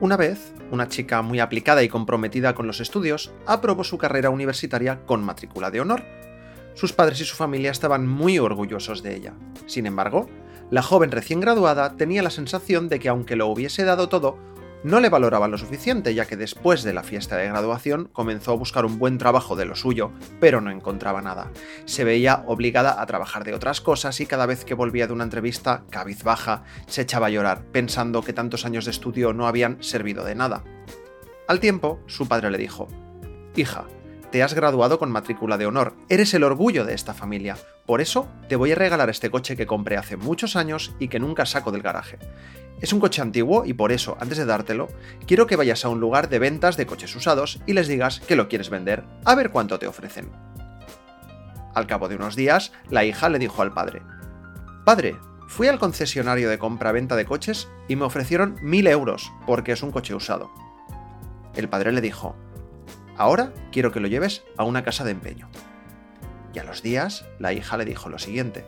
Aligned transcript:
Una 0.00 0.18
vez, 0.18 0.52
una 0.70 0.88
chica 0.88 1.22
muy 1.22 1.40
aplicada 1.40 1.82
y 1.82 1.88
comprometida 1.88 2.54
con 2.54 2.66
los 2.66 2.80
estudios 2.80 3.32
aprobó 3.46 3.84
su 3.84 3.96
carrera 3.96 4.28
universitaria 4.28 5.00
con 5.06 5.24
matrícula 5.24 5.70
de 5.70 5.80
honor. 5.80 6.02
Sus 6.74 6.92
padres 6.92 7.20
y 7.20 7.24
su 7.24 7.36
familia 7.36 7.70
estaban 7.70 8.06
muy 8.06 8.38
orgullosos 8.38 9.02
de 9.02 9.16
ella. 9.16 9.34
Sin 9.66 9.86
embargo, 9.86 10.28
la 10.70 10.82
joven 10.82 11.10
recién 11.10 11.40
graduada 11.40 11.96
tenía 11.96 12.22
la 12.22 12.30
sensación 12.30 12.88
de 12.88 12.98
que 12.98 13.08
aunque 13.08 13.36
lo 13.36 13.46
hubiese 13.46 13.84
dado 13.84 14.08
todo, 14.08 14.38
no 14.84 15.00
le 15.00 15.08
valoraba 15.08 15.48
lo 15.48 15.58
suficiente, 15.58 16.14
ya 16.14 16.26
que 16.26 16.36
después 16.36 16.84
de 16.84 16.92
la 16.92 17.02
fiesta 17.02 17.36
de 17.36 17.48
graduación 17.48 18.10
comenzó 18.12 18.52
a 18.52 18.56
buscar 18.56 18.84
un 18.84 18.98
buen 18.98 19.16
trabajo 19.18 19.56
de 19.56 19.64
lo 19.64 19.74
suyo, 19.74 20.12
pero 20.40 20.60
no 20.60 20.70
encontraba 20.70 21.22
nada. 21.22 21.50
Se 21.86 22.04
veía 22.04 22.44
obligada 22.46 23.00
a 23.00 23.06
trabajar 23.06 23.44
de 23.44 23.54
otras 23.54 23.80
cosas 23.80 24.20
y 24.20 24.26
cada 24.26 24.46
vez 24.46 24.64
que 24.64 24.74
volvía 24.74 25.06
de 25.06 25.14
una 25.14 25.24
entrevista, 25.24 25.84
cabizbaja, 25.90 26.64
se 26.86 27.02
echaba 27.02 27.28
a 27.28 27.30
llorar, 27.30 27.64
pensando 27.72 28.22
que 28.22 28.34
tantos 28.34 28.66
años 28.66 28.84
de 28.84 28.90
estudio 28.90 29.32
no 29.32 29.46
habían 29.46 29.82
servido 29.82 30.22
de 30.22 30.34
nada. 30.34 30.64
Al 31.48 31.60
tiempo, 31.60 32.00
su 32.06 32.28
padre 32.28 32.50
le 32.50 32.58
dijo, 32.58 32.88
Hija, 33.56 33.86
te 34.34 34.42
has 34.42 34.54
graduado 34.54 34.98
con 34.98 35.12
matrícula 35.12 35.58
de 35.58 35.66
honor, 35.66 35.94
eres 36.08 36.34
el 36.34 36.42
orgullo 36.42 36.84
de 36.84 36.92
esta 36.92 37.14
familia, 37.14 37.56
por 37.86 38.00
eso 38.00 38.26
te 38.48 38.56
voy 38.56 38.72
a 38.72 38.74
regalar 38.74 39.08
este 39.08 39.30
coche 39.30 39.56
que 39.56 39.68
compré 39.68 39.96
hace 39.96 40.16
muchos 40.16 40.56
años 40.56 40.92
y 40.98 41.06
que 41.06 41.20
nunca 41.20 41.46
saco 41.46 41.70
del 41.70 41.82
garaje. 41.82 42.18
Es 42.80 42.92
un 42.92 42.98
coche 42.98 43.22
antiguo 43.22 43.64
y 43.64 43.74
por 43.74 43.92
eso, 43.92 44.16
antes 44.18 44.36
de 44.36 44.44
dártelo, 44.44 44.88
quiero 45.28 45.46
que 45.46 45.54
vayas 45.54 45.84
a 45.84 45.88
un 45.88 46.00
lugar 46.00 46.30
de 46.30 46.40
ventas 46.40 46.76
de 46.76 46.84
coches 46.84 47.14
usados 47.14 47.60
y 47.64 47.74
les 47.74 47.86
digas 47.86 48.18
que 48.26 48.34
lo 48.34 48.48
quieres 48.48 48.70
vender, 48.70 49.04
a 49.24 49.36
ver 49.36 49.52
cuánto 49.52 49.78
te 49.78 49.86
ofrecen. 49.86 50.32
Al 51.72 51.86
cabo 51.86 52.08
de 52.08 52.16
unos 52.16 52.34
días, 52.34 52.72
la 52.90 53.04
hija 53.04 53.28
le 53.28 53.38
dijo 53.38 53.62
al 53.62 53.72
padre, 53.72 54.02
Padre, 54.84 55.16
fui 55.46 55.68
al 55.68 55.78
concesionario 55.78 56.50
de 56.50 56.58
compra-venta 56.58 57.14
de 57.14 57.24
coches 57.24 57.68
y 57.86 57.94
me 57.94 58.04
ofrecieron 58.04 58.56
mil 58.62 58.88
euros 58.88 59.30
porque 59.46 59.70
es 59.70 59.84
un 59.84 59.92
coche 59.92 60.12
usado. 60.12 60.50
El 61.54 61.68
padre 61.68 61.92
le 61.92 62.00
dijo, 62.00 62.34
Ahora 63.16 63.52
quiero 63.72 63.92
que 63.92 64.00
lo 64.00 64.08
lleves 64.08 64.44
a 64.56 64.64
una 64.64 64.82
casa 64.82 65.04
de 65.04 65.12
empeño. 65.12 65.48
Y 66.52 66.58
a 66.58 66.64
los 66.64 66.82
días, 66.82 67.24
la 67.38 67.52
hija 67.52 67.76
le 67.76 67.84
dijo 67.84 68.08
lo 68.08 68.18
siguiente, 68.18 68.64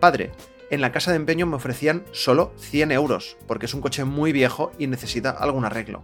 Padre, 0.00 0.30
en 0.70 0.80
la 0.80 0.92
casa 0.92 1.10
de 1.10 1.16
empeño 1.16 1.46
me 1.46 1.56
ofrecían 1.56 2.04
solo 2.12 2.52
100 2.58 2.92
euros, 2.92 3.36
porque 3.46 3.66
es 3.66 3.74
un 3.74 3.80
coche 3.80 4.04
muy 4.04 4.32
viejo 4.32 4.70
y 4.78 4.86
necesita 4.86 5.30
algún 5.30 5.64
arreglo. 5.64 6.02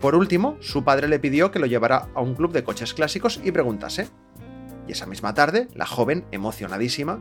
Por 0.00 0.14
último, 0.14 0.58
su 0.60 0.84
padre 0.84 1.08
le 1.08 1.18
pidió 1.18 1.50
que 1.50 1.58
lo 1.58 1.66
llevara 1.66 2.08
a 2.14 2.20
un 2.20 2.34
club 2.34 2.52
de 2.52 2.62
coches 2.62 2.92
clásicos 2.92 3.40
y 3.42 3.52
preguntase. 3.52 4.08
Y 4.86 4.92
esa 4.92 5.06
misma 5.06 5.32
tarde, 5.32 5.68
la 5.74 5.86
joven, 5.86 6.26
emocionadísima, 6.30 7.20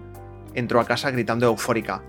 entró 0.54 0.82
a 0.82 0.86
casa 0.86 1.10
gritando 1.10 1.46
eufórica. 1.46 2.04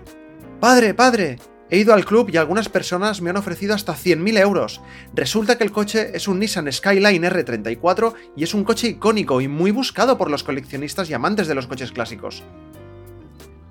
¡Padre, 0.59 0.93
padre! 0.93 1.37
He 1.69 1.79
ido 1.79 1.93
al 1.93 2.05
club 2.05 2.29
y 2.31 2.37
algunas 2.37 2.69
personas 2.69 3.21
me 3.21 3.31
han 3.31 3.37
ofrecido 3.37 3.73
hasta 3.73 3.93
100.000 3.93 4.39
euros. 4.39 4.81
Resulta 5.15 5.57
que 5.57 5.63
el 5.63 5.71
coche 5.71 6.11
es 6.13 6.27
un 6.27 6.39
Nissan 6.39 6.71
Skyline 6.71 7.23
R34 7.23 8.13
y 8.35 8.43
es 8.43 8.53
un 8.53 8.63
coche 8.63 8.89
icónico 8.89 9.41
y 9.41 9.47
muy 9.47 9.71
buscado 9.71 10.17
por 10.17 10.29
los 10.29 10.43
coleccionistas 10.43 11.09
y 11.09 11.15
amantes 11.15 11.47
de 11.47 11.55
los 11.55 11.65
coches 11.65 11.91
clásicos. 11.91 12.43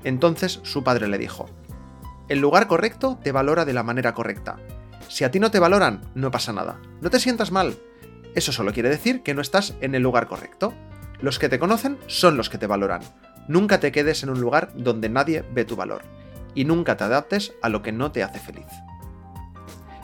Entonces 0.03 0.59
su 0.65 0.83
padre 0.83 1.07
le 1.07 1.19
dijo, 1.19 1.49
el 2.29 2.41
lugar 2.41 2.67
correcto 2.67 3.19
te 3.23 3.33
valora 3.33 3.65
de 3.65 3.75
la 3.75 3.85
manera 3.85 4.13
correcta. 4.13 4.57
Si 5.09 5.23
a 5.23 5.31
ti 5.31 5.39
no 5.39 5.53
te 5.53 5.61
valoran, 5.61 6.01
no 6.15 6.33
pasa 6.33 6.53
nada. 6.53 6.81
No 7.01 7.11
te 7.11 7.21
sientas 7.21 7.53
mal. 7.53 7.79
Eso 8.35 8.51
solo 8.51 8.73
quiere 8.73 8.89
decir 8.89 9.23
que 9.23 9.35
no 9.35 9.41
estás 9.41 9.75
en 9.81 9.95
el 9.95 10.03
lugar 10.03 10.27
correcto. 10.27 10.75
Los 11.21 11.39
que 11.39 11.49
te 11.49 11.61
conocen 11.61 11.99
son 12.09 12.37
los 12.37 12.51
que 12.51 12.59
te 12.59 12.67
valoran. 12.67 13.03
Nunca 13.47 13.79
te 13.79 13.93
quedes 13.93 14.23
en 14.25 14.31
un 14.31 14.41
lugar 14.41 14.73
donde 14.75 15.09
nadie 15.09 15.45
ve 15.53 15.65
tu 15.65 15.77
valor. 15.77 16.14
Y 16.55 16.65
nunca 16.65 16.97
te 16.97 17.05
adaptes 17.05 17.53
a 17.63 17.69
lo 17.69 17.83
que 17.83 17.93
no 17.93 18.13
te 18.13 18.23
hace 18.23 18.39
feliz. 18.39 18.67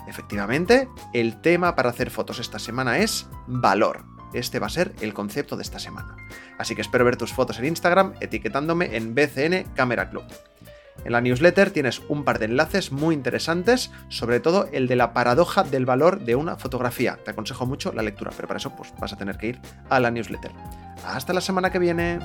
Efectivamente, 0.09 0.89
el 1.12 1.41
tema 1.41 1.77
para 1.77 1.91
hacer 1.91 2.11
fotos 2.11 2.41
esta 2.41 2.58
semana 2.58 2.98
es 2.98 3.29
valor. 3.47 4.05
Este 4.33 4.58
va 4.58 4.67
a 4.67 4.70
ser 4.70 4.92
el 5.01 5.14
concepto 5.14 5.57
de 5.57 5.63
esta 5.63 5.79
semana. 5.79 6.17
Así 6.58 6.74
que 6.74 6.83
espero 6.83 7.05
ver 7.05 7.17
tus 7.17 7.33
fotos 7.33 7.58
en 7.58 7.67
Instagram 7.67 8.14
etiquetándome 8.20 8.97
en 8.97 9.14
BCN 9.14 9.73
Camera 9.74 10.11
Club. 10.11 10.24
En 11.05 11.13
la 11.13 11.20
newsletter 11.20 11.70
tienes 11.70 12.02
un 12.08 12.24
par 12.24 12.39
de 12.39 12.45
enlaces 12.47 12.92
muy 12.92 13.14
interesantes, 13.14 13.91
sobre 14.08 14.41
todo 14.41 14.69
el 14.73 14.86
de 14.86 14.97
la 14.97 15.13
paradoja 15.13 15.63
del 15.63 15.86
valor 15.86 16.20
de 16.20 16.35
una 16.35 16.57
fotografía. 16.57 17.19
Te 17.24 17.30
aconsejo 17.30 17.64
mucho 17.67 17.92
la 17.92 18.03
lectura, 18.03 18.33
pero 18.35 18.48
para 18.48 18.58
eso 18.58 18.74
pues, 18.77 18.92
vas 18.98 19.13
a 19.13 19.17
tener 19.17 19.39
que 19.39 19.48
ir 19.48 19.61
a 19.89 20.01
la 20.01 20.11
newsletter. 20.11 20.53
Hasta 21.07 21.33
la 21.33 21.41
semana 21.41 21.70
que 21.70 21.79
viene. 21.79 22.19